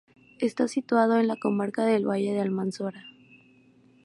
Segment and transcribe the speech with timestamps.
[0.39, 3.05] Está situado en la comarca del Valle del Almanzora.